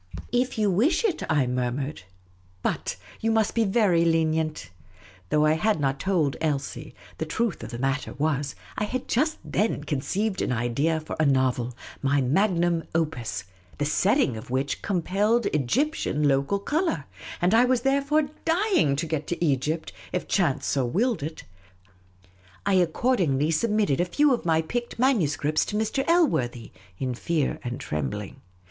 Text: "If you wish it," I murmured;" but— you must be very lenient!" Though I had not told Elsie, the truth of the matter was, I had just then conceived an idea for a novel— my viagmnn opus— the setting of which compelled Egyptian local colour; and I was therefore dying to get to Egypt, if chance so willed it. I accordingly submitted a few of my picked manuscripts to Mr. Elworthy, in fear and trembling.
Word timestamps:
"If 0.31 0.57
you 0.57 0.71
wish 0.71 1.05
it," 1.05 1.21
I 1.29 1.45
murmured;" 1.45 2.01
but— 2.63 2.95
you 3.21 3.29
must 3.29 3.53
be 3.53 3.65
very 3.65 4.03
lenient!" 4.03 4.71
Though 5.29 5.45
I 5.45 5.53
had 5.53 5.79
not 5.79 5.99
told 5.99 6.37
Elsie, 6.41 6.95
the 7.19 7.25
truth 7.27 7.61
of 7.61 7.69
the 7.69 7.77
matter 7.77 8.13
was, 8.15 8.55
I 8.79 8.85
had 8.85 9.07
just 9.07 9.37
then 9.45 9.83
conceived 9.83 10.41
an 10.41 10.51
idea 10.51 10.99
for 11.01 11.15
a 11.19 11.25
novel— 11.27 11.75
my 12.01 12.19
viagmnn 12.19 12.87
opus— 12.95 13.43
the 13.77 13.85
setting 13.85 14.37
of 14.37 14.49
which 14.49 14.81
compelled 14.81 15.45
Egyptian 15.53 16.27
local 16.27 16.57
colour; 16.57 17.05
and 17.39 17.53
I 17.53 17.65
was 17.65 17.81
therefore 17.81 18.23
dying 18.43 18.95
to 18.95 19.05
get 19.05 19.27
to 19.27 19.45
Egypt, 19.45 19.93
if 20.11 20.27
chance 20.27 20.65
so 20.65 20.83
willed 20.83 21.21
it. 21.21 21.43
I 22.65 22.73
accordingly 22.73 23.51
submitted 23.51 24.01
a 24.01 24.05
few 24.05 24.33
of 24.33 24.45
my 24.45 24.63
picked 24.63 24.97
manuscripts 24.97 25.63
to 25.65 25.75
Mr. 25.77 26.03
Elworthy, 26.09 26.71
in 26.97 27.13
fear 27.13 27.59
and 27.63 27.79
trembling. 27.79 28.37